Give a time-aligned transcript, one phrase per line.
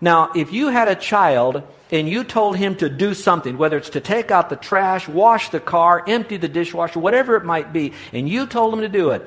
[0.00, 3.90] Now, if you had a child and you told him to do something, whether it's
[3.90, 7.92] to take out the trash, wash the car, empty the dishwasher, whatever it might be,
[8.12, 9.22] and you told him to do it,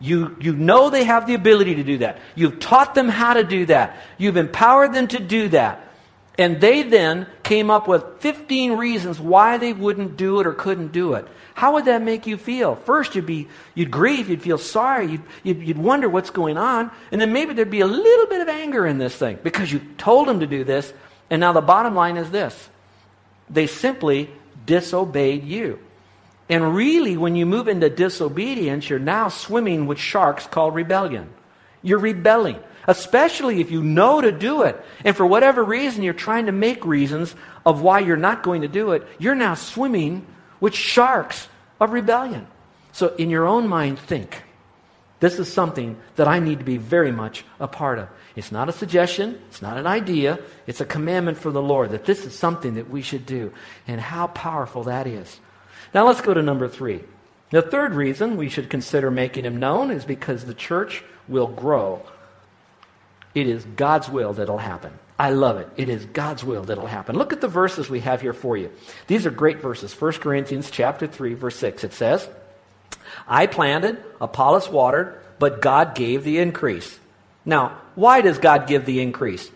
[0.00, 2.18] you, you know they have the ability to do that.
[2.34, 3.96] You've taught them how to do that.
[4.18, 5.91] You've empowered them to do that.
[6.38, 10.92] And they then came up with 15 reasons why they wouldn't do it or couldn't
[10.92, 11.26] do it.
[11.54, 12.74] How would that make you feel?
[12.74, 16.90] First, you'd be, you'd grieve, you'd feel sorry, you'd, you'd, you'd, wonder what's going on,
[17.10, 19.80] and then maybe there'd be a little bit of anger in this thing because you
[19.98, 20.92] told them to do this,
[21.28, 22.70] and now the bottom line is this
[23.50, 24.30] they simply
[24.64, 25.78] disobeyed you.
[26.48, 31.28] And really, when you move into disobedience, you're now swimming with sharks called rebellion.
[31.82, 34.80] You're rebelling, especially if you know to do it.
[35.04, 38.68] And for whatever reason, you're trying to make reasons of why you're not going to
[38.68, 39.06] do it.
[39.18, 40.26] You're now swimming
[40.60, 41.48] with sharks
[41.80, 42.46] of rebellion.
[42.92, 44.42] So, in your own mind, think
[45.20, 48.08] this is something that I need to be very much a part of.
[48.34, 52.04] It's not a suggestion, it's not an idea, it's a commandment for the Lord that
[52.04, 53.52] this is something that we should do.
[53.86, 55.38] And how powerful that is.
[55.94, 57.04] Now let's go to number three.
[57.50, 62.02] The third reason we should consider making him known is because the church will grow.
[63.34, 64.92] It is God's will that'll happen.
[65.18, 65.68] I love it.
[65.76, 67.16] It is God's will that'll happen.
[67.16, 68.70] Look at the verses we have here for you.
[69.06, 69.98] These are great verses.
[69.98, 72.28] 1 Corinthians chapter 3 verse 6 it says,
[73.28, 76.98] I planted, Apollos watered, but God gave the increase.
[77.44, 79.50] Now, why does God give the increase?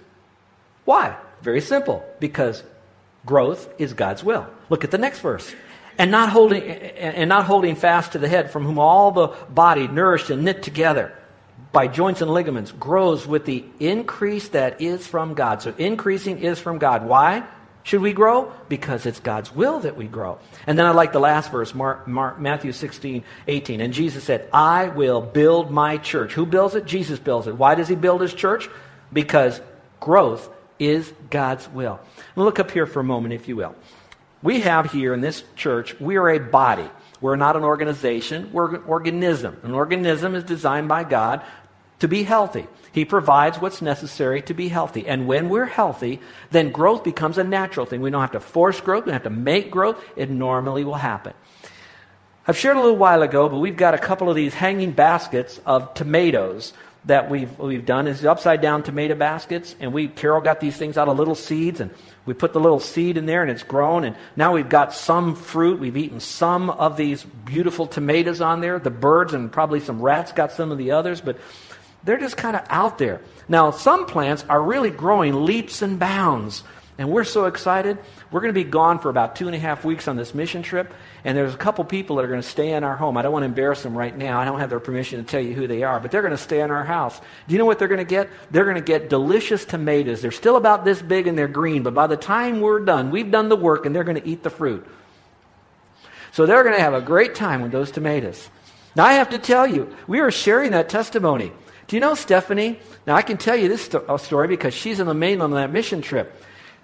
[0.84, 1.16] Why?
[1.42, 2.04] Very simple.
[2.20, 2.62] Because
[3.24, 4.46] growth is God's will.
[4.68, 5.52] Look at the next verse.
[5.98, 9.88] And not holding and not holding fast to the head, from whom all the body
[9.88, 11.12] nourished and knit together
[11.76, 15.60] by joints and ligaments grows with the increase that is from God.
[15.60, 17.04] So increasing is from God.
[17.04, 17.44] Why?
[17.82, 18.50] should we grow?
[18.70, 20.38] Because it's God's will that we grow.
[20.66, 23.80] And then I like the last verse, Mark, Mark, Matthew 16, 18.
[23.82, 26.32] And Jesus said, I will build my church.
[26.32, 26.86] Who builds it?
[26.86, 27.56] Jesus builds it.
[27.56, 28.68] Why does he build his church?
[29.12, 29.60] Because
[30.00, 30.48] growth
[30.80, 32.00] is God's will.
[32.34, 33.76] Look up here for a moment, if you will.
[34.42, 36.90] We have here in this church, we are a body.
[37.20, 39.58] We're not an organization, we're an organism.
[39.62, 41.42] An organism is designed by God
[42.00, 42.66] to be healthy.
[42.92, 45.06] He provides what's necessary to be healthy.
[45.06, 46.20] And when we're healthy,
[46.50, 48.00] then growth becomes a natural thing.
[48.00, 50.02] We don't have to force growth, we don't have to make growth.
[50.16, 51.34] It normally will happen.
[52.48, 55.60] I've shared a little while ago, but we've got a couple of these hanging baskets
[55.66, 56.72] of tomatoes
[57.06, 59.74] that we've, we've done is upside down tomato baskets.
[59.80, 61.92] And we, Carol got these things out of little seeds and
[62.24, 64.04] we put the little seed in there and it's grown.
[64.04, 65.78] And now we've got some fruit.
[65.78, 68.78] We've eaten some of these beautiful tomatoes on there.
[68.78, 71.20] The birds and probably some rats got some of the others.
[71.20, 71.38] But
[72.06, 73.20] they're just kind of out there.
[73.48, 76.64] Now, some plants are really growing leaps and bounds.
[76.98, 77.98] And we're so excited.
[78.30, 80.62] We're going to be gone for about two and a half weeks on this mission
[80.62, 80.94] trip.
[81.24, 83.18] And there's a couple people that are going to stay in our home.
[83.18, 84.40] I don't want to embarrass them right now.
[84.40, 86.38] I don't have their permission to tell you who they are, but they're going to
[86.38, 87.20] stay in our house.
[87.46, 88.30] Do you know what they're going to get?
[88.50, 90.22] They're going to get delicious tomatoes.
[90.22, 93.30] They're still about this big and they're green, but by the time we're done, we've
[93.30, 94.86] done the work and they're going to eat the fruit.
[96.32, 98.48] So they're going to have a great time with those tomatoes.
[98.94, 101.52] Now, I have to tell you, we are sharing that testimony.
[101.86, 102.80] Do you know Stephanie?
[103.06, 105.72] Now, I can tell you this uh, story because she's in the mainland on that
[105.72, 106.34] mission trip.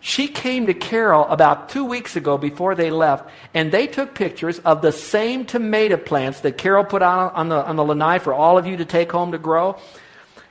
[0.01, 4.59] She came to Carol about two weeks ago before they left, and they took pictures
[4.61, 8.35] of the same tomato plants that Carol put out on the, on the lanai for
[8.35, 9.79] all of you to take home to grow.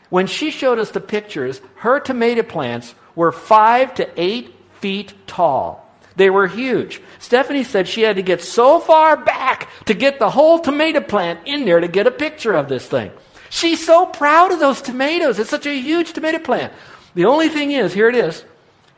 [0.10, 5.90] When she showed us the pictures, her tomato plants were five to eight feet tall.
[6.16, 7.02] They were huge.
[7.20, 11.42] Stephanie said she had to get so far back to get the whole tomato plant
[11.46, 13.12] in there to get a picture of this thing.
[13.52, 15.38] She's so proud of those tomatoes.
[15.38, 16.72] It's such a huge tomato plant.
[17.16, 18.46] The only thing is, here it is,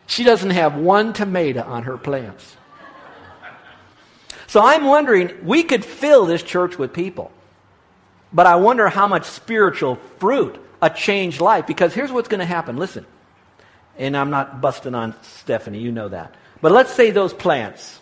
[0.06, 2.56] she doesn't have one tomato on her plants.
[4.46, 7.32] So I'm wondering, we could fill this church with people.
[8.32, 11.66] But I wonder how much spiritual fruit a changed life.
[11.66, 12.78] Because here's what's going to happen.
[12.78, 13.08] Listen.
[13.98, 16.36] And I'm not busting on Stephanie, you know that.
[16.62, 18.00] But let's say those plants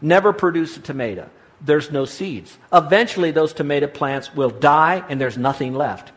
[0.00, 1.30] never produce a tomato
[1.64, 2.56] there's no seeds.
[2.72, 6.12] Eventually, those tomato plants will die and there's nothing left.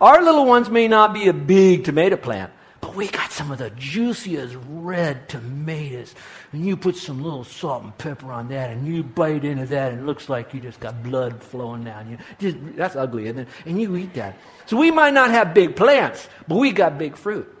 [0.00, 3.58] Our little ones may not be a big tomato plant, but we got some of
[3.58, 6.14] the juiciest red tomatoes.
[6.52, 9.92] And you put some little salt and pepper on that, and you bite into that,
[9.92, 12.10] and it looks like you just got blood flowing down.
[12.10, 13.48] You just that's ugly, isn't it?
[13.66, 14.36] And you eat that.
[14.66, 17.54] So we might not have big plants, but we got big fruit.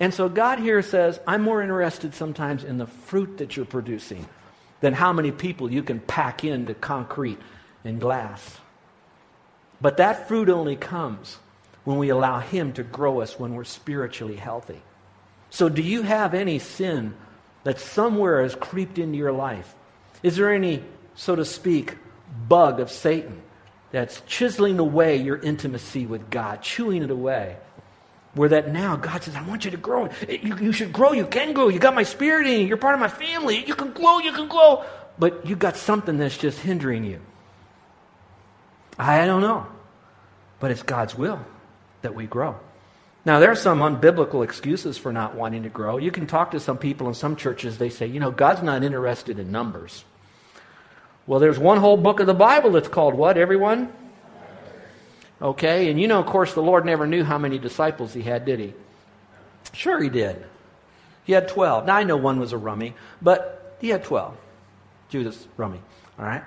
[0.00, 4.26] And so God here says, I'm more interested sometimes in the fruit that you're producing
[4.80, 7.38] than how many people you can pack into concrete
[7.84, 8.58] and glass.
[9.80, 11.38] But that fruit only comes
[11.84, 14.82] when we allow Him to grow us when we're spiritually healthy.
[15.50, 17.14] So, do you have any sin
[17.64, 19.74] that somewhere has creeped into your life?
[20.22, 20.82] Is there any,
[21.14, 21.96] so to speak,
[22.48, 23.40] bug of Satan
[23.90, 27.56] that's chiseling away your intimacy with God, chewing it away?
[28.38, 30.08] Where that now God says, I want you to grow.
[30.28, 31.10] You, you should grow.
[31.10, 31.66] You can grow.
[31.68, 32.66] You got my spirit in you.
[32.68, 33.64] You're part of my family.
[33.66, 34.20] You can grow.
[34.20, 34.84] You can grow.
[35.18, 37.20] But you got something that's just hindering you.
[38.96, 39.66] I don't know.
[40.60, 41.44] But it's God's will
[42.02, 42.54] that we grow.
[43.24, 45.98] Now, there are some unbiblical excuses for not wanting to grow.
[45.98, 48.84] You can talk to some people in some churches, they say, you know, God's not
[48.84, 50.04] interested in numbers.
[51.26, 53.92] Well, there's one whole book of the Bible that's called what, everyone?
[55.40, 58.44] Okay, and you know, of course, the Lord never knew how many disciples he had,
[58.44, 58.74] did he?
[59.72, 60.44] Sure, he did.
[61.24, 61.86] He had 12.
[61.86, 64.36] Now, I know one was a rummy, but he had 12.
[65.10, 65.80] Judas, rummy.
[66.18, 66.42] All right?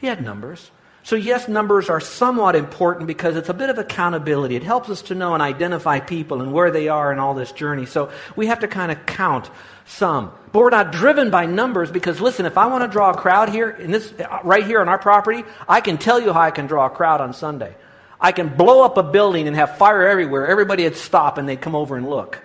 [0.00, 0.70] He had numbers.
[1.02, 4.56] So, yes, numbers are somewhat important because it's a bit of accountability.
[4.56, 7.50] It helps us to know and identify people and where they are in all this
[7.50, 7.86] journey.
[7.86, 9.50] So, we have to kind of count
[9.86, 10.32] some.
[10.52, 13.48] But we're not driven by numbers because, listen, if I want to draw a crowd
[13.48, 14.12] here, in this,
[14.44, 17.20] right here on our property, I can tell you how I can draw a crowd
[17.22, 17.74] on Sunday.
[18.20, 20.46] I can blow up a building and have fire everywhere.
[20.46, 22.42] Everybody would stop and they'd come over and look.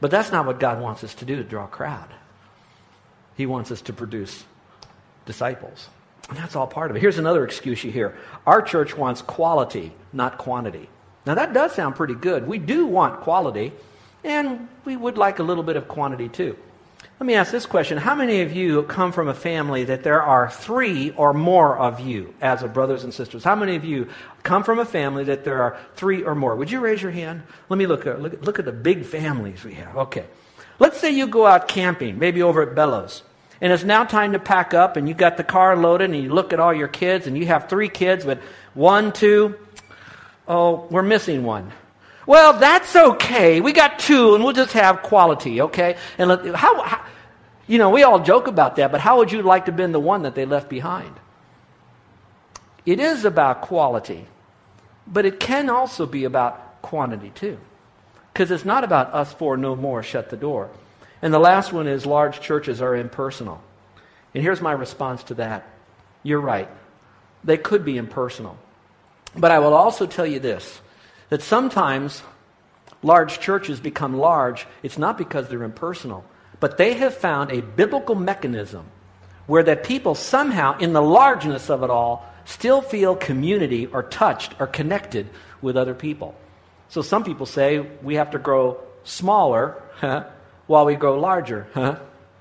[0.00, 2.08] But that's not what God wants us to do to draw a crowd.
[3.36, 4.44] He wants us to produce
[5.26, 5.88] disciples.
[6.28, 7.00] And that's all part of it.
[7.00, 8.16] Here's another excuse you hear
[8.46, 10.88] our church wants quality, not quantity.
[11.24, 12.48] Now, that does sound pretty good.
[12.48, 13.72] We do want quality,
[14.24, 16.56] and we would like a little bit of quantity too.
[17.22, 20.20] Let me ask this question How many of you come from a family that there
[20.20, 23.44] are three or more of you as of brothers and sisters?
[23.44, 24.08] How many of you
[24.42, 26.56] come from a family that there are three or more?
[26.56, 27.44] Would you raise your hand?
[27.68, 29.96] Let me look at, look, look at the big families we have.
[29.96, 30.24] Okay.
[30.80, 33.22] Let's say you go out camping, maybe over at Bellows
[33.60, 36.34] and it's now time to pack up, and you got the car loaded, and you
[36.34, 38.40] look at all your kids, and you have three kids, but
[38.74, 39.56] one, two,
[40.48, 41.70] oh, we're missing one.
[42.26, 43.60] Well, that's okay.
[43.60, 45.96] We got two, and we'll just have quality, okay?
[46.18, 47.04] And let, how, how,
[47.66, 49.92] you know, we all joke about that, but how would you like to have been
[49.92, 51.14] the one that they left behind?
[52.84, 54.26] It is about quality,
[55.06, 57.58] but it can also be about quantity too.
[58.32, 60.70] Because it's not about us four no more, shut the door.
[61.20, 63.62] And the last one is large churches are impersonal.
[64.34, 65.68] And here's my response to that.
[66.22, 66.68] You're right.
[67.44, 68.56] They could be impersonal.
[69.36, 70.80] But I will also tell you this
[71.32, 72.22] that sometimes
[73.02, 76.26] large churches become large, it's not because they're impersonal,
[76.60, 78.84] but they have found a biblical mechanism
[79.46, 84.54] where that people somehow, in the largeness of it all, still feel community or touched
[84.60, 85.26] or connected
[85.62, 86.34] with other people.
[86.90, 89.80] So some people say we have to grow smaller
[90.66, 91.66] while we grow larger.
[91.72, 91.98] Huh?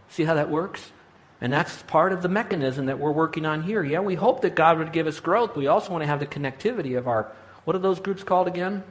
[0.10, 0.92] See how that works?
[1.40, 3.86] And that's part of the mechanism that we're working on here.
[3.86, 5.56] Yeah, we hope that God would give us growth.
[5.56, 7.32] We also want to have the connectivity of our,
[7.66, 8.84] what are those groups called again?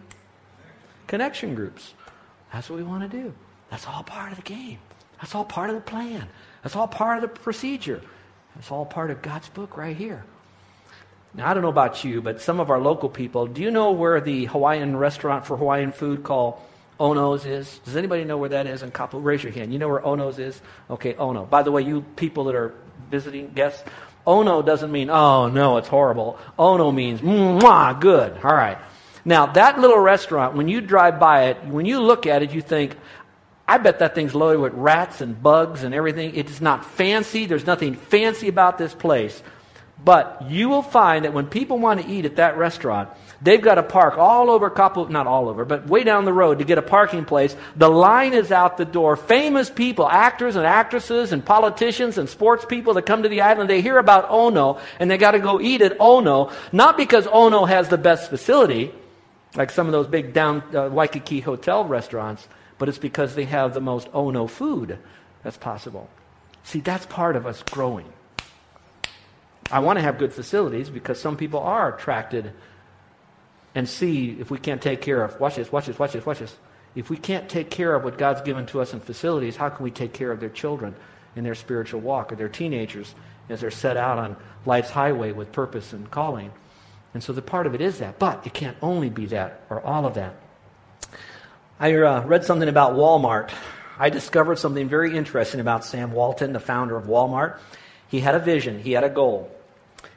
[1.07, 1.95] Connection groups.
[2.53, 3.33] That's what we want to do.
[3.71, 4.79] That's all part of the game.
[5.21, 6.29] That's all part of the plan.
[6.63, 8.01] That's all part of the procedure.
[8.55, 10.25] That's all part of God's book right here.
[11.35, 13.93] Now, I don't know about you, but some of our local people, do you know
[13.93, 16.61] where the Hawaiian restaurant for Hawaiian food called
[17.01, 17.81] Ono's is.
[17.87, 19.25] Does anybody know where that is in Kapolei?
[19.25, 19.73] Raise your hand.
[19.73, 20.61] You know where Ono's is?
[20.91, 21.47] Okay, Ono.
[21.47, 22.75] By the way, you people that are
[23.11, 23.83] visiting guests,
[24.27, 26.39] Ono doesn't mean, oh, no, it's horrible.
[26.59, 28.33] Ono means, mwah, good.
[28.45, 28.79] All right.
[29.25, 32.61] Now, that little restaurant, when you drive by it, when you look at it, you
[32.61, 32.97] think,
[33.67, 36.35] I bet that thing's loaded with rats and bugs and everything.
[36.35, 37.47] It's not fancy.
[37.47, 39.43] There's nothing fancy about this place.
[40.03, 43.11] But you will find that when people want to eat at that restaurant,
[43.43, 44.69] they've got to park all over
[45.09, 47.57] not all over, but way down the road to get a parking place.
[47.77, 49.17] The line is out the door.
[49.17, 53.71] Famous people, actors and actresses and politicians and sports people that come to the island,
[53.71, 57.65] they hear about Ono and they got to go eat at Ono, not because Ono
[57.65, 58.93] has the best facility,
[59.55, 62.47] like some of those big down uh, Waikiki hotel restaurants,
[62.79, 64.99] but it's because they have the most Ono food
[65.43, 66.09] that's possible.
[66.65, 68.07] See, that's part of us growing.
[69.71, 72.53] I want to have good facilities because some people are attracted
[73.75, 75.39] and see if we can't take care of.
[75.41, 76.57] Watch this, watch this, watch this, watch this.
[76.95, 79.85] If we can't take care of what God's given to us in facilities, how can
[79.85, 80.95] we take care of their children
[81.37, 83.15] in their spiritual walk or their teenagers
[83.49, 84.37] as they're set out on
[84.67, 86.51] life's highway with purpose and calling?
[87.15, 89.81] And so the part of it is that, but it can't only be that or
[89.81, 90.35] all of that.
[91.79, 93.51] I uh, read something about Walmart.
[93.99, 97.59] I discovered something very interesting about Sam Walton, the founder of Walmart.
[98.09, 99.51] He had a vision, he had a goal.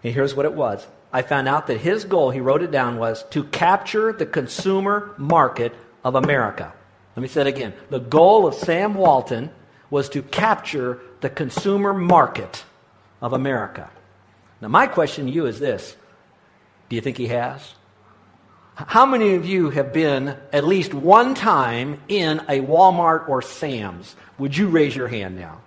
[0.04, 0.86] And here's what it was.
[1.12, 5.14] I found out that his goal, he wrote it down, was to capture the consumer
[5.18, 6.74] market of America.
[7.16, 7.74] Let me say it again.
[7.90, 9.52] The goal of Sam Walton
[9.90, 12.66] was to capture the consumer market
[13.22, 13.90] of America.
[14.60, 15.96] Now, my question to you is this
[16.90, 17.76] Do you think he has?
[18.76, 24.16] How many of you have been at least one time in a Walmart or Sam's?
[24.40, 25.62] Would you raise your hand now?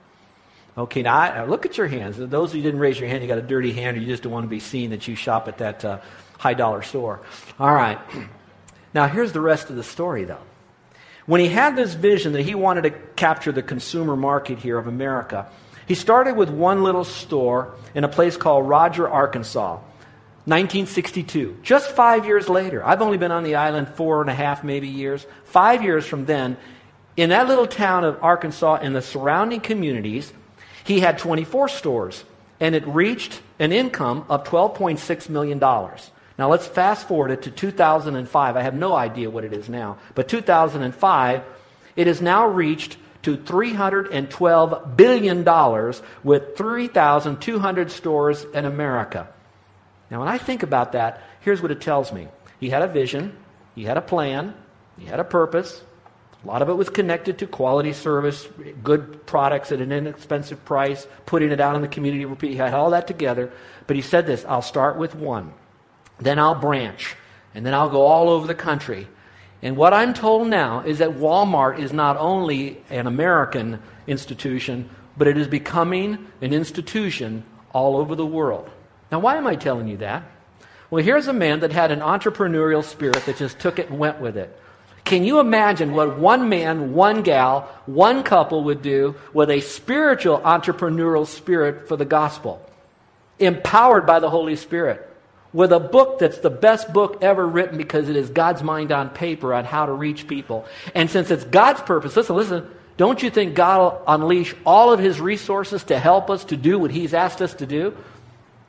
[0.78, 2.18] Okay, now I, look at your hands.
[2.18, 4.22] Those of you didn't raise your hand, you got a dirty hand, or you just
[4.22, 6.00] don't want to be seen that you shop at that uh,
[6.38, 7.20] high dollar store.
[7.58, 7.98] All right.
[8.94, 10.40] Now, here's the rest of the story, though.
[11.26, 14.86] When he had this vision that he wanted to capture the consumer market here of
[14.86, 15.50] America,
[15.86, 19.80] he started with one little store in a place called Rogers, Arkansas.
[20.46, 21.58] 1962.
[21.62, 24.88] Just five years later, I've only been on the island four and a half, maybe
[24.88, 25.26] years.
[25.44, 26.56] Five years from then,
[27.16, 30.32] in that little town of Arkansas and the surrounding communities,
[30.86, 32.24] he had 24 stores,
[32.60, 35.58] and it reached an income of $12.6 million.
[35.58, 38.56] Now let's fast forward it to 2005.
[38.56, 41.42] I have no idea what it is now, but 2005,
[41.96, 45.44] it has now reached to $312 billion
[46.22, 49.28] with 3,200 stores in America.
[50.10, 52.28] Now, when I think about that, here's what it tells me
[52.60, 53.36] He had a vision,
[53.74, 54.54] he had a plan,
[54.96, 55.82] he had a purpose.
[56.46, 58.46] A lot of it was connected to quality service,
[58.84, 62.46] good products at an inexpensive price, putting it out in the community.
[62.46, 63.50] He had all that together.
[63.88, 65.52] But he said this I'll start with one,
[66.20, 67.16] then I'll branch,
[67.52, 69.08] and then I'll go all over the country.
[69.60, 75.26] And what I'm told now is that Walmart is not only an American institution, but
[75.26, 78.70] it is becoming an institution all over the world.
[79.10, 80.22] Now, why am I telling you that?
[80.90, 84.20] Well, here's a man that had an entrepreneurial spirit that just took it and went
[84.20, 84.56] with it.
[85.06, 90.40] Can you imagine what one man, one gal, one couple would do with a spiritual
[90.40, 92.60] entrepreneurial spirit for the gospel?
[93.38, 95.08] Empowered by the Holy Spirit.
[95.52, 99.08] With a book that's the best book ever written because it is God's mind on
[99.08, 100.66] paper on how to reach people.
[100.94, 104.98] And since it's God's purpose, listen, listen, don't you think God will unleash all of
[104.98, 107.96] his resources to help us to do what he's asked us to do?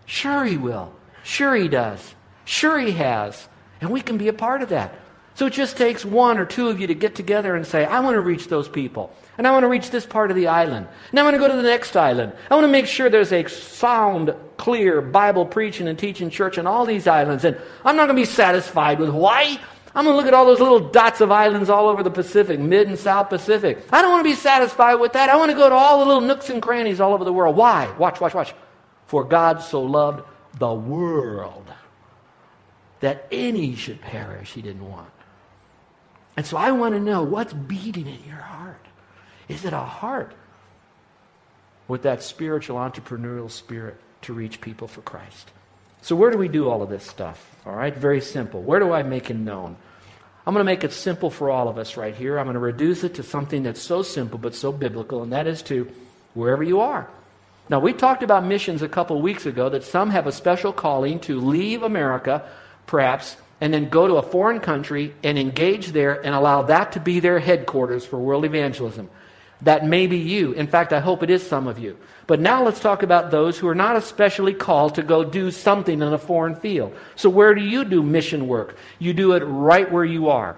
[0.05, 0.93] Sure, He will.
[1.23, 2.15] Sure, He does.
[2.45, 3.47] Sure, He has.
[3.81, 4.97] And we can be a part of that.
[5.37, 7.99] So it just takes one or two of you to get together and say, I
[7.99, 9.13] want to reach those people.
[9.37, 10.87] And I want to reach this part of the island.
[11.11, 12.33] And I want to go to the next island.
[12.49, 16.65] I want to make sure there's a sound, clear Bible preaching and teaching church in
[16.65, 17.45] all these islands.
[17.45, 19.59] And I'm not going to be satisfied with Hawaii.
[19.93, 22.59] I'm going to look at all those little dots of islands all over the Pacific,
[22.59, 23.85] mid and South Pacific.
[23.93, 25.29] I don't want to be satisfied with that.
[25.29, 27.55] I want to go to all the little nooks and crannies all over the world.
[27.55, 27.93] Why?
[27.99, 28.55] Watch, watch, watch.
[29.05, 30.23] For God so loved
[30.57, 31.71] the world
[33.01, 35.11] that any should perish, he didn't want.
[36.37, 38.85] And so I want to know what's beating in your heart.
[39.49, 40.33] Is it a heart
[41.87, 45.51] with that spiritual entrepreneurial spirit to reach people for Christ?
[46.01, 47.55] So, where do we do all of this stuff?
[47.65, 48.61] All right, very simple.
[48.61, 49.75] Where do I make it known?
[50.45, 52.39] I'm going to make it simple for all of us right here.
[52.39, 55.47] I'm going to reduce it to something that's so simple but so biblical, and that
[55.47, 55.91] is to
[56.35, 57.09] wherever you are.
[57.69, 61.19] Now, we talked about missions a couple weeks ago that some have a special calling
[61.21, 62.47] to leave America,
[62.85, 66.99] perhaps, and then go to a foreign country and engage there and allow that to
[66.99, 69.09] be their headquarters for world evangelism.
[69.61, 70.51] That may be you.
[70.53, 71.97] In fact, I hope it is some of you.
[72.27, 76.01] But now let's talk about those who are not especially called to go do something
[76.01, 76.95] in a foreign field.
[77.15, 78.77] So, where do you do mission work?
[78.99, 80.57] You do it right where you are.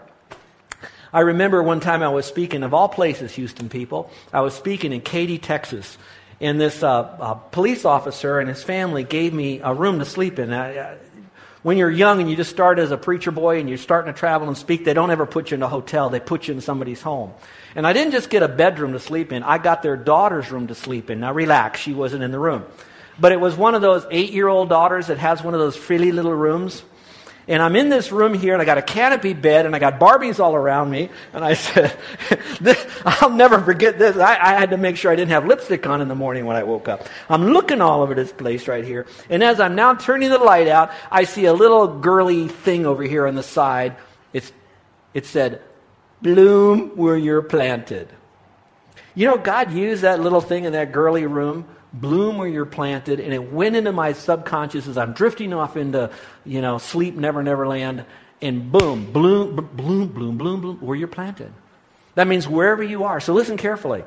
[1.13, 4.91] I remember one time I was speaking, of all places, Houston people, I was speaking
[4.91, 5.98] in Katy, Texas.
[6.41, 10.39] And this uh, uh, police officer and his family gave me a room to sleep
[10.39, 10.53] in.
[10.53, 10.98] I,
[11.62, 14.18] when you're young and you just start as a preacher boy and you're starting to
[14.18, 16.10] travel and speak, they don't ever put you in a hotel.
[16.10, 17.34] They put you in somebody's home.
[17.75, 19.44] And I didn't just get a bedroom to sleep in.
[19.44, 21.20] I got their daughter's room to sleep in.
[21.20, 22.66] Now relax, she wasn't in the room.
[23.20, 26.34] But it was one of those eight-year-old daughters that has one of those frilly little
[26.34, 26.84] rooms
[27.50, 30.00] and I'm in this room here, and I got a canopy bed, and I got
[30.00, 31.10] Barbies all around me.
[31.34, 31.98] And I said,
[33.06, 34.15] I'll never forget this.
[34.18, 36.56] I, I, had to make sure I didn't have lipstick on in the morning when
[36.56, 37.10] I woke up.
[37.27, 39.08] I'm looking all over this place right here.
[39.32, 43.01] And as I'm now turning the light out, I see a little girly thing over
[43.01, 43.96] here on the side.
[44.32, 44.53] It's,
[45.15, 45.60] it said,
[46.22, 48.10] Bloom where you're planted.
[49.15, 53.19] You know, God used that little thing in that girly room bloom where you're planted,
[53.19, 56.12] and it went into my subconscious as I'm drifting off into,
[56.46, 58.05] you know, sleep, never, never land,
[58.41, 61.51] and boom, bloom, bloom, bloom, bloom, bloom, where you're planted.
[62.15, 63.19] That means wherever you are.
[63.19, 64.03] So listen carefully.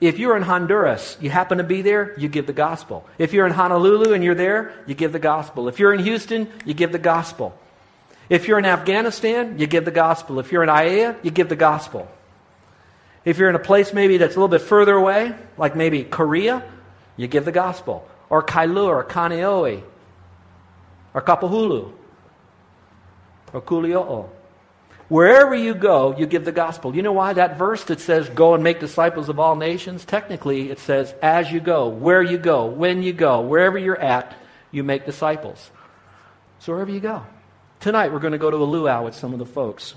[0.00, 3.08] If you're in Honduras, you happen to be there, you give the gospel.
[3.18, 5.68] If you're in Honolulu and you're there, you give the gospel.
[5.68, 7.56] If you're in Houston, you give the gospel.
[8.28, 10.40] If you're in Afghanistan, you give the gospel.
[10.40, 12.08] If you're in Aiea, you give the gospel.
[13.24, 16.62] If you're in a place maybe that's a little bit further away, like maybe Korea,
[17.16, 18.08] you give the gospel.
[18.28, 19.82] Or Kailua, or Kaneohe,
[21.12, 21.92] or Kapahulu,
[23.52, 24.28] or Kuliouou.
[25.08, 26.96] Wherever you go, you give the gospel.
[26.96, 30.06] You know why that verse that says, Go and make disciples of all nations?
[30.06, 34.34] Technically, it says, As you go, where you go, when you go, wherever you're at,
[34.70, 35.70] you make disciples.
[36.60, 37.26] So wherever you go.
[37.80, 39.94] Tonight we're going to go to a luau with some of the folks.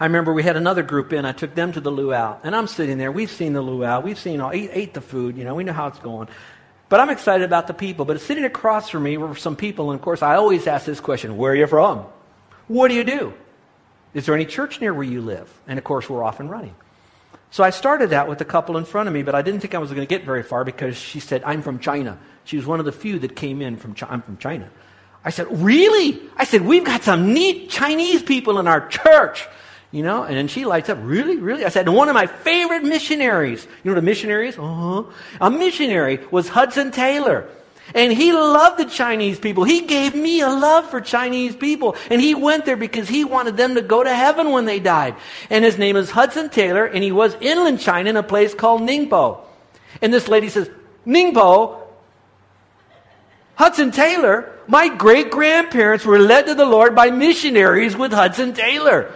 [0.00, 1.26] I remember we had another group in.
[1.26, 3.12] I took them to the luau, and I'm sitting there.
[3.12, 4.00] We've seen the luau.
[4.00, 5.36] We've seen all, ate, ate the food.
[5.36, 6.28] You know, we know how it's going.
[6.88, 8.06] But I'm excited about the people.
[8.06, 11.00] But sitting across from me were some people, and of course, I always ask this
[11.00, 12.06] question: Where are you from?
[12.66, 13.34] What do you do?
[14.14, 15.52] Is there any church near where you live?
[15.68, 16.74] And of course, we're off and running.
[17.50, 19.74] So I started out with a couple in front of me, but I didn't think
[19.74, 22.16] I was going to get very far because she said, I'm from China.
[22.44, 24.12] She was one of the few that came in from China.
[24.12, 24.70] I'm from China.
[25.24, 26.20] I said, Really?
[26.36, 29.46] I said, We've got some neat Chinese people in our church.
[29.92, 31.64] You know, and then she lights up, really, really?
[31.64, 34.58] I said, one of my favorite missionaries, you know missionary is?
[34.58, 35.02] Uh-huh.
[35.40, 37.48] A missionary was Hudson Taylor.
[37.92, 39.64] And he loved the Chinese people.
[39.64, 41.96] He gave me a love for Chinese people.
[42.08, 45.16] And he went there because he wanted them to go to heaven when they died.
[45.50, 48.82] And his name is Hudson Taylor, and he was inland China in a place called
[48.82, 49.40] Ningpo.
[50.00, 50.70] And this lady says,
[51.04, 51.80] Ningpo,
[53.56, 59.12] Hudson Taylor, my great grandparents were led to the Lord by missionaries with Hudson Taylor.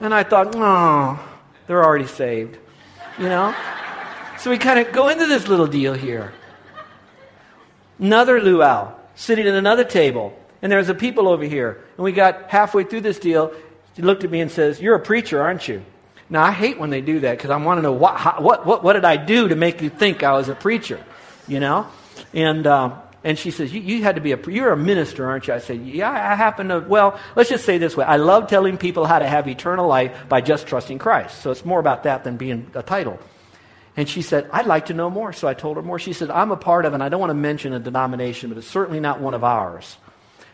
[0.00, 1.18] And I thought, oh,
[1.66, 2.56] they're already saved.
[3.18, 3.54] You know?
[4.38, 6.32] So we kind of go into this little deal here.
[7.98, 10.38] Another luau, sitting at another table.
[10.62, 11.84] And there's a people over here.
[11.96, 13.52] And we got halfway through this deal.
[13.96, 15.84] She looked at me and says, You're a preacher, aren't you?
[16.30, 18.84] Now, I hate when they do that because I want to know what, what, what,
[18.84, 21.02] what did I do to make you think I was a preacher?
[21.46, 21.86] You know?
[22.34, 25.48] And um, and she says, you, you, had to be a, you're a minister, aren't
[25.48, 25.54] you?
[25.54, 28.04] I said, yeah, I happen to, well, let's just say this way.
[28.04, 31.42] I love telling people how to have eternal life by just trusting Christ.
[31.42, 33.18] So it's more about that than being a title.
[33.96, 35.32] And she said, I'd like to know more.
[35.32, 35.98] So I told her more.
[35.98, 38.58] She said, I'm a part of, and I don't want to mention a denomination, but
[38.58, 39.96] it's certainly not one of ours.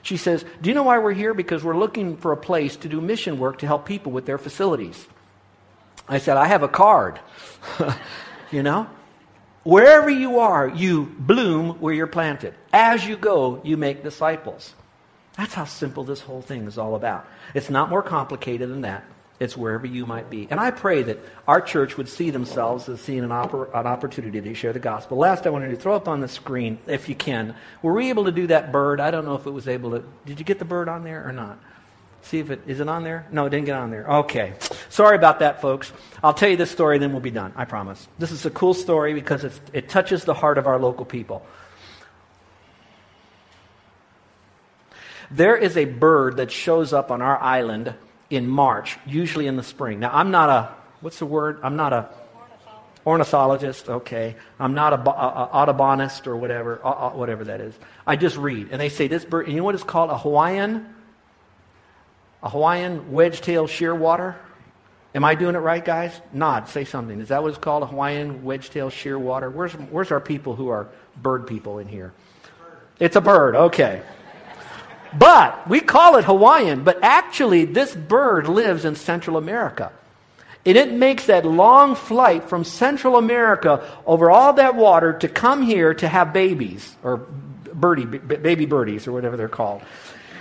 [0.01, 1.35] She says, Do you know why we're here?
[1.35, 4.39] Because we're looking for a place to do mission work to help people with their
[4.39, 5.07] facilities.
[6.09, 7.21] I said, I have a card.
[8.51, 8.87] you know?
[9.65, 12.55] Wherever you are, you bloom where you're planted.
[12.73, 14.75] As you go, you make disciples.
[15.37, 17.27] That's how simple this whole thing is all about.
[17.55, 19.05] It's not more complicated than that.
[19.41, 20.47] It's wherever you might be.
[20.51, 24.41] And I pray that our church would see themselves as seeing an, oppor- an opportunity
[24.41, 25.19] to share the gospel.
[25.19, 27.57] Last, I wanted to throw up on the screen, if you can.
[27.83, 29.01] Were we able to do that bird?
[29.01, 30.05] I don't know if it was able to.
[30.25, 31.59] Did you get the bird on there or not?
[32.25, 33.27] See if it is it on there?
[33.31, 34.07] No, it didn't get on there.
[34.07, 34.55] Okay.
[34.89, 35.93] Sorry about that, folks.
[36.23, 37.53] I'll tell you this story, then we'll be done.
[37.55, 38.09] I promise.
[38.19, 41.47] This is a cool story because it touches the heart of our local people.
[45.31, 47.93] There is a bird that shows up on our island
[48.31, 50.01] in March, usually in the spring.
[50.01, 51.61] Now, I'm not a, what's the word?
[51.63, 52.09] I'm not a
[53.05, 54.37] ornithologist, okay.
[54.59, 57.75] I'm not a, a, a audubonist or whatever, uh, uh, whatever that is.
[58.07, 58.69] I just read.
[58.71, 60.11] And they say this bird, you know what it's called?
[60.11, 60.94] A Hawaiian
[62.45, 64.37] a Hawaiian wedge-tailed shearwater.
[65.15, 66.21] Am I doing it right, guys?
[66.33, 66.69] Nod.
[66.69, 67.21] Say something.
[67.21, 67.83] Is that what it's called?
[67.83, 69.51] A Hawaiian wedge-tailed shearwater?
[69.51, 70.89] Where's, where's our people who are
[71.21, 72.13] bird people in here?
[73.01, 73.57] It's a bird.
[73.57, 74.03] Okay.
[75.17, 79.93] But we call it Hawaiian, but actually this bird lives in Central America.
[80.67, 85.63] And it makes that long flight from Central America over all that water to come
[85.63, 87.19] here to have babies, or
[87.73, 89.83] birdie, baby birdies, or whatever they're called.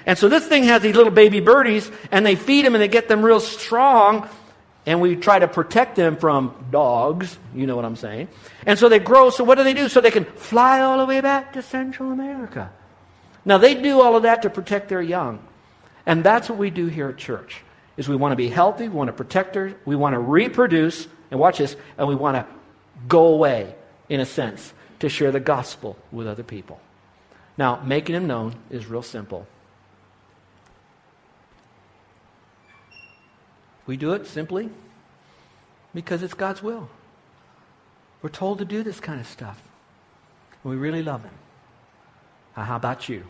[0.05, 2.87] And so this thing has these little baby birdies, and they feed them and they
[2.87, 4.27] get them real strong.
[4.85, 8.27] And we try to protect them from dogs, you know what I'm saying.
[8.65, 9.87] And so they grow, so what do they do?
[9.87, 12.69] So they can fly all the way back to Central America.
[13.45, 15.39] Now they do all of that to protect their young.
[16.05, 17.61] And that's what we do here at church.
[17.95, 21.07] Is we want to be healthy, we want to protect her, we want to reproduce,
[21.31, 22.45] and watch this, and we want to
[23.07, 23.75] go away,
[24.09, 26.81] in a sense, to share the gospel with other people.
[27.57, 29.47] Now, making them known is real simple.
[33.85, 34.69] We do it simply
[35.93, 36.89] because it's God's will.
[38.21, 39.61] We're told to do this kind of stuff.
[40.63, 41.33] And we really love Him.
[42.55, 43.25] Now, how about you?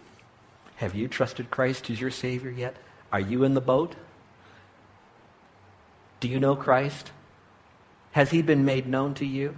[0.75, 2.75] Have you trusted Christ as your Savior yet?
[3.11, 3.95] Are you in the boat?
[6.19, 7.11] Do you know Christ?
[8.11, 9.57] Has He been made known to you?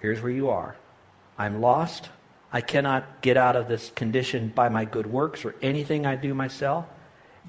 [0.00, 0.76] Here's where you are.
[1.38, 2.08] I'm lost.
[2.52, 6.34] I cannot get out of this condition by my good works or anything I do
[6.34, 6.86] myself.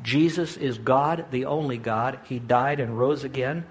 [0.03, 2.19] Jesus is God, the only God.
[2.25, 3.65] He died and rose again.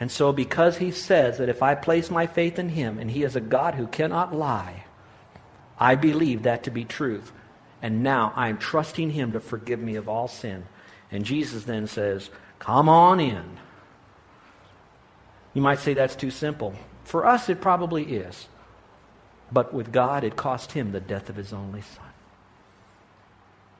[0.00, 3.22] And so, because he says that if I place my faith in him, and he
[3.22, 4.84] is a God who cannot lie,
[5.78, 7.30] I believe that to be truth.
[7.80, 10.64] And now I'm trusting him to forgive me of all sin.
[11.10, 13.58] And Jesus then says, Come on in.
[15.54, 16.74] You might say that's too simple.
[17.04, 18.48] For us, it probably is.
[19.50, 22.06] But with God, it cost him the death of his only son.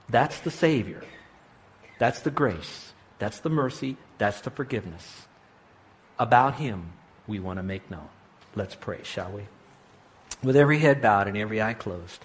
[0.08, 1.02] That's the Savior.
[2.02, 2.92] That's the grace.
[3.20, 3.96] That's the mercy.
[4.18, 5.28] That's the forgiveness.
[6.18, 6.94] About Him,
[7.28, 8.08] we want to make known.
[8.56, 9.42] Let's pray, shall we?
[10.42, 12.24] With every head bowed and every eye closed.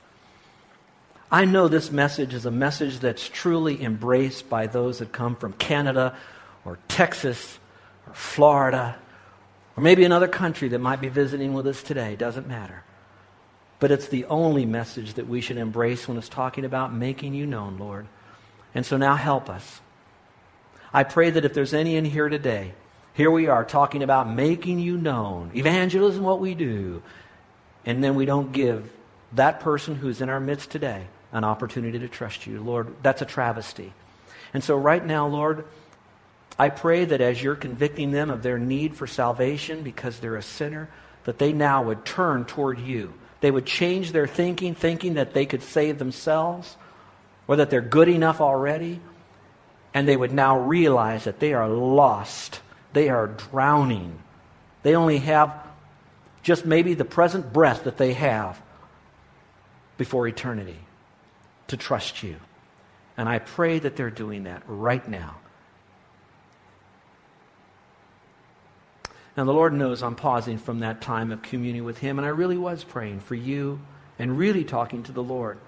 [1.31, 5.53] I know this message is a message that's truly embraced by those that come from
[5.53, 6.17] Canada
[6.65, 7.59] or Texas
[8.07, 8.97] or Florida
[9.75, 12.15] or maybe another country that might be visiting with us today.
[12.15, 12.83] Doesn't matter.
[13.77, 17.45] But it's the only message that we should embrace when it's talking about making you
[17.45, 18.07] known, Lord.
[18.73, 19.81] And so now help us.
[20.93, 22.73] I pray that if there's any in here today,
[23.13, 27.01] here we are talking about making you known, evangelism, what we do,
[27.85, 28.91] and then we don't give
[29.33, 32.61] that person who's in our midst today an opportunity to trust you.
[32.61, 33.93] Lord, that's a travesty.
[34.53, 35.65] And so, right now, Lord,
[36.59, 40.43] I pray that as you're convicting them of their need for salvation because they're a
[40.43, 40.89] sinner,
[41.25, 43.13] that they now would turn toward you.
[43.41, 46.77] They would change their thinking, thinking that they could save themselves
[47.47, 48.99] or that they're good enough already.
[49.93, 52.61] And they would now realize that they are lost.
[52.93, 54.19] They are drowning.
[54.83, 55.53] They only have
[56.43, 58.61] just maybe the present breath that they have
[59.97, 60.79] before eternity
[61.67, 62.37] to trust you.
[63.17, 65.37] And I pray that they're doing that right now.
[69.35, 72.29] Now, the Lord knows I'm pausing from that time of communion with Him, and I
[72.29, 73.79] really was praying for you
[74.17, 75.59] and really talking to the Lord.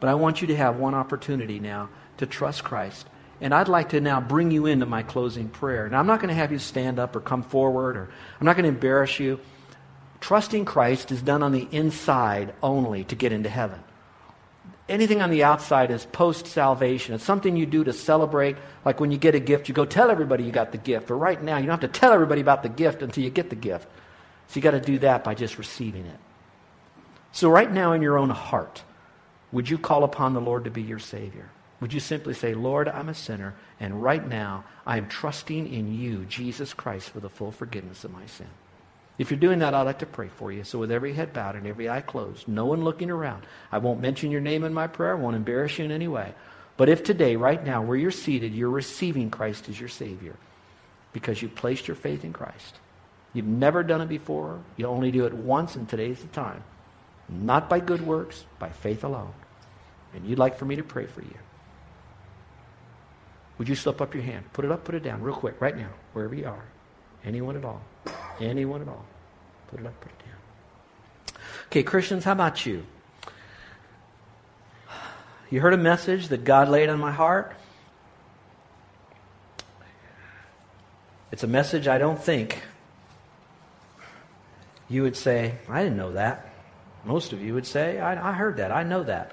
[0.00, 3.06] But I want you to have one opportunity now to trust Christ.
[3.40, 5.88] And I'd like to now bring you into my closing prayer.
[5.88, 8.56] Now, I'm not going to have you stand up or come forward, or I'm not
[8.56, 9.40] going to embarrass you.
[10.20, 13.82] Trusting Christ is done on the inside only to get into heaven
[14.90, 17.14] anything on the outside is post salvation.
[17.14, 18.56] It's something you do to celebrate.
[18.84, 21.06] Like when you get a gift, you go tell everybody you got the gift.
[21.06, 23.48] But right now, you don't have to tell everybody about the gift until you get
[23.48, 23.88] the gift.
[24.48, 26.18] So you got to do that by just receiving it.
[27.32, 28.82] So, right now, in your own heart,
[29.52, 31.50] would you call upon the Lord to be your Savior?
[31.80, 35.98] Would you simply say, Lord, I'm a sinner, and right now I am trusting in
[35.98, 38.48] you, Jesus Christ, for the full forgiveness of my sin?
[39.18, 40.64] If you're doing that, I'd like to pray for you.
[40.64, 44.00] So, with every head bowed and every eye closed, no one looking around, I won't
[44.00, 46.34] mention your name in my prayer, I won't embarrass you in any way.
[46.76, 50.36] But if today, right now, where you're seated, you're receiving Christ as your Savior
[51.12, 52.76] because you've placed your faith in Christ,
[53.34, 56.62] you've never done it before, you only do it once, and today's the time.
[57.30, 59.32] Not by good works, by faith alone.
[60.14, 61.38] And you'd like for me to pray for you.
[63.58, 64.52] Would you slip up your hand?
[64.52, 66.64] Put it up, put it down, real quick, right now, wherever you are.
[67.24, 67.82] Anyone at all.
[68.40, 69.04] Anyone at all.
[69.70, 71.36] Put it up, put it down.
[71.66, 72.84] Okay, Christians, how about you?
[75.50, 77.54] You heard a message that God laid on my heart?
[81.30, 82.62] It's a message I don't think
[84.88, 86.49] you would say, I didn't know that.
[87.04, 88.72] Most of you would say, I, I heard that.
[88.72, 89.32] I know that.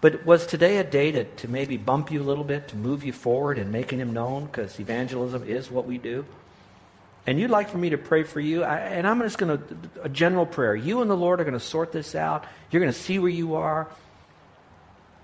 [0.00, 3.02] But was today a day to, to maybe bump you a little bit, to move
[3.02, 4.46] you forward and making him known?
[4.46, 6.24] Because evangelism is what we do
[7.28, 9.64] and you'd like for me to pray for you, I, and I'm just going to,
[10.02, 10.74] a general prayer.
[10.74, 12.46] You and the Lord are going to sort this out.
[12.70, 13.86] You're going to see where you are.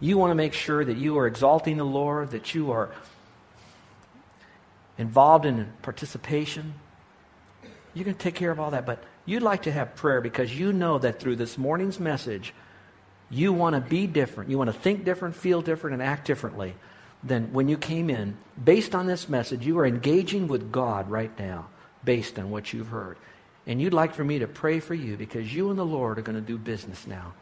[0.00, 2.90] You want to make sure that you are exalting the Lord, that you are
[4.98, 6.74] involved in participation.
[7.94, 10.72] Going to take care of all that, but you'd like to have prayer because you
[10.72, 12.52] know that through this morning's message,
[13.30, 14.50] you want to be different.
[14.50, 16.74] You want to think different, feel different, and act differently
[17.22, 18.36] than when you came in.
[18.62, 21.66] Based on this message, you are engaging with God right now
[22.04, 23.16] based on what you've heard.
[23.66, 26.22] And you'd like for me to pray for you because you and the Lord are
[26.22, 27.32] going to do business now.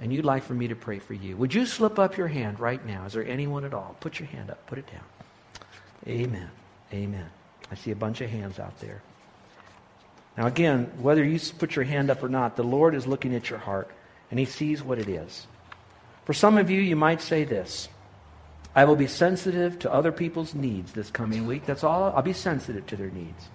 [0.00, 1.36] And you'd like for me to pray for you.
[1.36, 3.04] Would you slip up your hand right now?
[3.04, 3.96] Is there anyone at all?
[4.00, 4.66] Put your hand up.
[4.66, 5.04] Put it down.
[6.08, 6.50] Amen.
[6.92, 7.28] Amen.
[7.70, 9.02] I see a bunch of hands out there.
[10.36, 13.50] Now, again, whether you put your hand up or not, the Lord is looking at
[13.50, 13.90] your heart
[14.30, 15.46] and He sees what it is.
[16.24, 17.88] For some of you, you might say this
[18.74, 21.66] I will be sensitive to other people's needs this coming week.
[21.66, 22.12] That's all.
[22.14, 23.48] I'll be sensitive to their needs.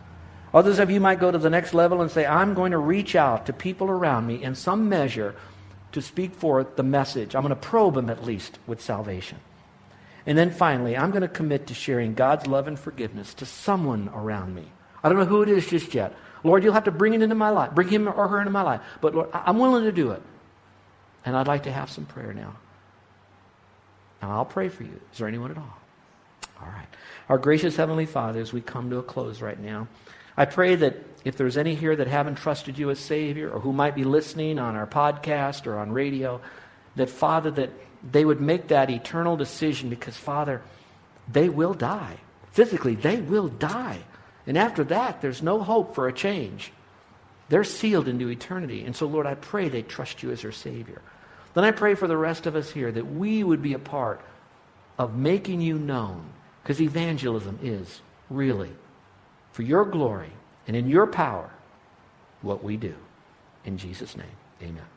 [0.53, 3.15] Others of you might go to the next level and say, I'm going to reach
[3.15, 5.35] out to people around me in some measure
[5.91, 7.35] to speak forth the message.
[7.35, 9.39] I'm going to probe them at least with salvation.
[10.25, 14.09] And then finally, I'm going to commit to sharing God's love and forgiveness to someone
[14.13, 14.65] around me.
[15.03, 16.13] I don't know who it is just yet.
[16.43, 18.61] Lord, you'll have to bring it into my life, bring him or her into my
[18.61, 18.81] life.
[19.01, 20.21] But Lord, I'm willing to do it.
[21.25, 22.55] And I'd like to have some prayer now.
[24.21, 24.99] Now, I'll pray for you.
[25.11, 25.77] Is there anyone at all?
[26.61, 26.87] All right.
[27.29, 29.87] Our gracious Heavenly Father, as we come to a close right now,
[30.35, 30.95] I pray that
[31.25, 34.59] if there's any here that haven't trusted you as Savior or who might be listening
[34.59, 36.39] on our podcast or on radio,
[36.95, 37.71] that, Father, that
[38.09, 40.61] they would make that eternal decision because, Father,
[41.27, 42.17] they will die.
[42.51, 43.99] Physically, they will die.
[44.47, 46.71] And after that, there's no hope for a change.
[47.49, 48.83] They're sealed into eternity.
[48.85, 51.01] And so, Lord, I pray they trust you as their Savior.
[51.53, 54.21] Then I pray for the rest of us here that we would be a part
[54.97, 56.25] of making you known
[56.63, 58.71] because evangelism is really
[59.51, 60.31] for your glory
[60.67, 61.49] and in your power
[62.41, 62.95] what we do.
[63.65, 64.25] In Jesus' name,
[64.61, 64.96] amen.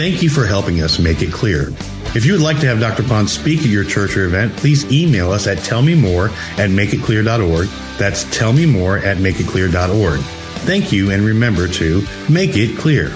[0.00, 1.74] Thank you for helping us make it clear.
[2.14, 3.02] If you would like to have Dr.
[3.02, 7.68] Ponz speak at your church or event, please email us at tellmemore at makeitclear.org.
[7.98, 10.20] That's tellmemore at makeitclear.org.
[10.64, 13.12] Thank you and remember to make it clear.